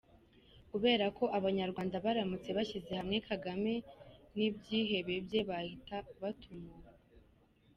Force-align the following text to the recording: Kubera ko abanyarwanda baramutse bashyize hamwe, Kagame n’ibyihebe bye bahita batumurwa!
Kubera 0.71 1.05
ko 1.17 1.25
abanyarwanda 1.37 1.95
baramutse 2.05 2.49
bashyize 2.57 2.91
hamwe, 2.99 3.17
Kagame 3.27 3.73
n’ibyihebe 4.35 5.15
bye 5.27 5.41
bahita 5.49 5.97
batumurwa! 6.21 6.91